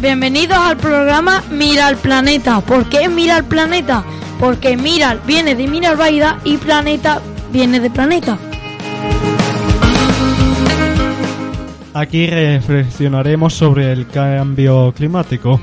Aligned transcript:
Bienvenidos 0.00 0.56
al 0.56 0.78
programa 0.78 1.44
Mira 1.50 1.86
al 1.86 1.98
Planeta. 1.98 2.62
¿Por 2.62 2.88
qué 2.88 3.06
Mira 3.06 3.36
al 3.36 3.44
Planeta? 3.44 4.02
Porque 4.38 4.74
Miral 4.74 5.20
viene 5.26 5.54
de 5.54 5.68
Miralbaida 5.68 6.40
y 6.42 6.56
Planeta 6.56 7.20
viene 7.52 7.80
de 7.80 7.90
Planeta. 7.90 8.38
Aquí 11.92 12.28
reflexionaremos 12.28 13.52
sobre 13.52 13.92
el 13.92 14.06
cambio 14.06 14.90
climático. 14.96 15.60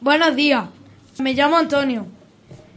Buenos 0.00 0.36
días, 0.36 0.66
me 1.18 1.34
llamo 1.34 1.56
Antonio 1.56 2.13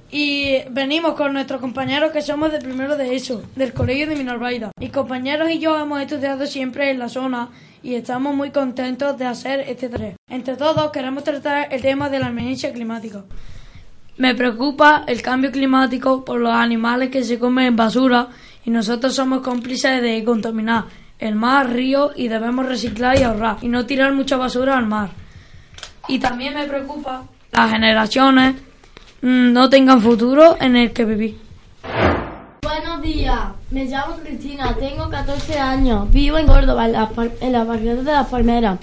y 0.09 0.59
venimos 0.70 1.16
con 1.16 1.34
nuestros 1.34 1.59
compañeros 1.59 2.11
que 2.11 2.21
somos 2.21 2.52
de 2.52 2.59
primero 2.59 2.95
de 2.95 3.16
ESO, 3.16 3.43
del 3.55 3.73
Colegio 3.73 4.07
de 4.07 4.16
Minorvaida. 4.16 4.71
Y 4.80 4.89
compañeros 4.89 5.49
y 5.49 5.59
yo 5.59 5.77
hemos 5.77 6.02
estudiado 6.02 6.45
siempre 6.45 6.91
en 6.91 6.99
la 6.99 7.09
zona 7.09 7.49
y 7.83 7.95
estamos 7.95 8.35
muy 8.35 8.52
contentos 8.52 9.17
de 9.17 9.25
hacer 9.25 9.59
este 9.61 9.89
tarea. 9.89 10.16
Entre 10.30 10.55
todos 10.55 10.91
queremos 10.91 11.23
tratar 11.23 11.67
el 11.71 11.81
tema 11.81 12.09
de 12.09 12.20
la 12.20 12.27
emergencia 12.27 12.71
climática. 12.71 13.23
Me 14.17 14.33
preocupa 14.33 15.03
el 15.07 15.21
cambio 15.21 15.52
climático 15.52 16.23
por 16.25 16.39
los 16.39 16.53
animales 16.53 17.09
que 17.09 17.23
se 17.23 17.38
comen 17.38 17.75
basura 17.75 18.30
y 18.66 18.71
nosotros 18.71 19.13
somos 19.13 19.41
cómplices 19.41 20.02
de 20.02 20.23
contaminar 20.23 20.85
el 21.19 21.35
mar, 21.35 21.69
río 21.69 22.11
y 22.16 22.27
debemos 22.27 22.66
reciclar 22.66 23.19
y 23.19 23.23
ahorrar 23.23 23.58
y 23.61 23.67
no 23.67 23.85
tirar 23.85 24.13
mucha 24.13 24.38
basura 24.38 24.77
al 24.77 24.85
mar. 24.85 25.09
Y 26.08 26.19
también 26.19 26.53
me 26.53 26.66
preocupa 26.66 27.23
las 27.52 27.71
generaciones 27.71 28.55
no 29.22 29.70
tengan 29.70 30.02
futuro 30.02 30.58
en 30.60 30.76
el 30.76 30.94
que 30.94 31.06
vivir. 31.06 31.38
Buenos 32.64 33.02
días, 33.02 33.40
me 33.72 33.86
llamo 33.86 34.16
Cristina, 34.23 34.76
tengo 34.80 35.10
14 35.10 35.60
años, 35.60 36.10
vivo 36.12 36.38
en 36.38 36.48
Córdoba, 36.48 36.86
en 36.86 36.92
la, 36.94 37.10
par- 37.10 37.32
en 37.42 37.52
la 37.52 37.64
barriada 37.64 38.02
de 38.04 38.12
las 38.12 38.28
Palmeras. 38.28 38.80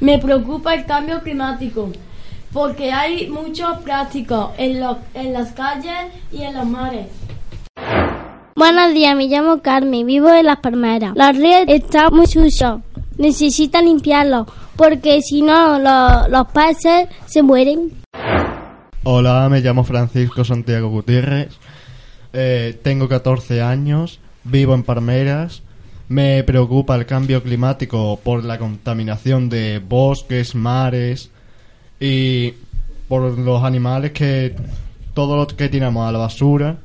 Me 0.00 0.18
preocupa 0.18 0.74
el 0.74 0.84
cambio 0.86 1.20
climático 1.22 1.90
porque 2.52 2.92
hay 2.92 3.28
mucho 3.28 3.80
plástico 3.84 4.52
en, 4.56 4.80
lo- 4.80 4.98
en 5.14 5.32
las 5.32 5.52
calles 5.52 5.94
y 6.32 6.42
en 6.42 6.54
los 6.54 6.66
mares. 6.66 7.06
Buenos 8.56 8.94
días, 8.94 9.14
me 9.16 9.26
llamo 9.26 9.60
Carmen, 9.60 10.06
vivo 10.06 10.30
en 10.30 10.46
Las 10.46 10.60
Palmeras. 10.60 11.12
Los 11.14 11.36
ríos 11.36 11.64
están 11.68 12.14
muy 12.14 12.26
sucios, 12.26 12.80
necesitan 13.18 13.84
limpiarlos, 13.84 14.46
porque 14.76 15.20
si 15.20 15.42
no 15.42 15.78
lo- 15.78 16.28
los 16.28 16.46
peces 16.48 17.08
se 17.26 17.42
mueren. 17.42 17.92
Hola, 19.08 19.48
me 19.48 19.60
llamo 19.60 19.84
Francisco 19.84 20.44
Santiago 20.44 20.88
Gutiérrez. 20.88 21.56
eh, 22.32 22.76
tengo 22.82 23.08
14 23.08 23.62
años, 23.62 24.18
vivo 24.42 24.74
en 24.74 24.82
Palmeras. 24.82 25.62
Me 26.08 26.42
preocupa 26.42 26.96
el 26.96 27.06
cambio 27.06 27.40
climático 27.40 28.18
por 28.20 28.42
la 28.42 28.58
contaminación 28.58 29.48
de 29.48 29.78
bosques, 29.78 30.56
mares 30.56 31.30
y 32.00 32.54
por 33.06 33.38
los 33.38 33.62
animales 33.62 34.10
que 34.10 34.56
todo 35.14 35.36
lo 35.36 35.46
que 35.46 35.68
tiramos 35.68 36.08
a 36.08 36.10
la 36.10 36.18
basura 36.18 36.76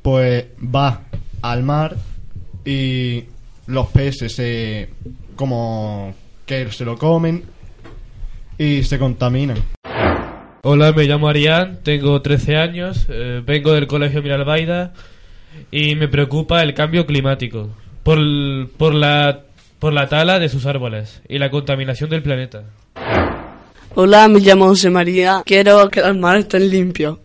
pues 0.00 0.46
va 0.74 1.02
al 1.42 1.64
mar 1.64 1.98
y 2.64 3.24
los 3.66 3.88
peces 3.88 4.34
se 4.34 4.88
como 5.36 6.14
que 6.46 6.72
se 6.72 6.86
lo 6.86 6.96
comen 6.96 7.44
y 8.56 8.84
se 8.84 8.98
contaminan. 8.98 9.58
Hola, 10.70 10.92
me 10.92 11.04
llamo 11.04 11.30
Arián, 11.30 11.78
tengo 11.82 12.20
13 12.20 12.56
años, 12.56 13.06
eh, 13.08 13.42
vengo 13.42 13.72
del 13.72 13.86
Colegio 13.86 14.22
Miralbaida 14.22 14.92
y 15.70 15.94
me 15.94 16.08
preocupa 16.08 16.62
el 16.62 16.74
cambio 16.74 17.06
climático 17.06 17.70
por, 18.02 18.18
por, 18.76 18.92
la, 18.92 19.44
por 19.78 19.94
la 19.94 20.10
tala 20.10 20.38
de 20.38 20.50
sus 20.50 20.66
árboles 20.66 21.22
y 21.26 21.38
la 21.38 21.48
contaminación 21.48 22.10
del 22.10 22.22
planeta. 22.22 22.64
Hola, 23.94 24.28
me 24.28 24.40
llamo 24.40 24.66
José 24.66 24.90
María. 24.90 25.42
Quiero 25.46 25.88
que 25.88 26.02
los 26.02 26.14
mares 26.18 26.42
estén 26.42 26.68
limpios. 26.68 27.16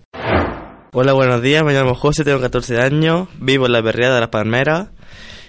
Hola, 0.94 1.12
buenos 1.12 1.42
días. 1.42 1.66
Me 1.66 1.74
llamo 1.74 1.96
José, 1.96 2.24
tengo 2.24 2.40
14 2.40 2.80
años, 2.80 3.28
vivo 3.42 3.66
en 3.66 3.74
la 3.74 3.81
berriada 3.81 4.16
de 4.16 4.22
las 4.22 4.30
Palmeras 4.30 4.88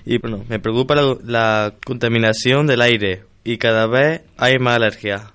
y 0.05 0.19
bueno, 0.19 0.45
me 0.49 0.59
preocupa 0.59 0.97
la, 0.97 1.17
la 1.23 1.75
contaminación 1.87 2.67
del 2.67 2.81
aire 2.81 3.23
y 3.45 3.59
cada 3.59 3.87
vez 3.87 4.23
hay 4.37 4.59
más 4.59 4.75
alergias. 4.75 5.34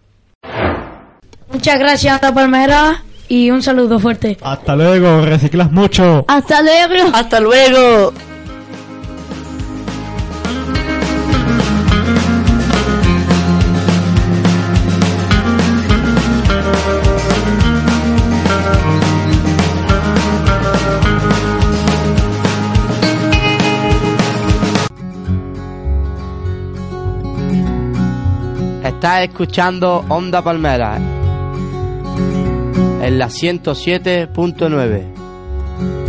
Muchas 1.59 1.77
gracias, 1.77 2.21
Palmera, 2.21 3.03
y 3.27 3.51
un 3.51 3.61
saludo 3.61 3.99
fuerte. 3.99 4.37
Hasta 4.41 4.77
luego, 4.77 5.25
reciclas 5.25 5.69
mucho. 5.69 6.23
¡Hasta 6.25 6.61
luego! 6.61 7.09
¡Hasta 7.13 7.41
luego! 7.41 8.13
Estás 28.81 29.23
escuchando 29.23 30.05
Onda 30.07 30.41
Palmera 30.41 31.18
en 33.01 33.19
la 33.19 33.27
107.9. 33.27 36.08